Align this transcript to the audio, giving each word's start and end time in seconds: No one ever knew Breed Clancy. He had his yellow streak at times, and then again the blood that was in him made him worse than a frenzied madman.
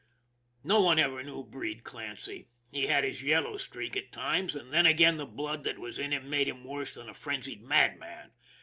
No 0.63 0.81
one 0.81 0.97
ever 0.97 1.21
knew 1.21 1.43
Breed 1.43 1.83
Clancy. 1.83 2.47
He 2.71 2.87
had 2.87 3.03
his 3.03 3.21
yellow 3.21 3.57
streak 3.57 3.95
at 3.95 4.11
times, 4.11 4.55
and 4.55 4.73
then 4.73 4.87
again 4.87 5.17
the 5.17 5.27
blood 5.27 5.63
that 5.65 5.77
was 5.77 5.99
in 5.99 6.11
him 6.11 6.27
made 6.27 6.47
him 6.47 6.63
worse 6.63 6.95
than 6.95 7.07
a 7.07 7.13
frenzied 7.13 7.61
madman. 7.61 8.31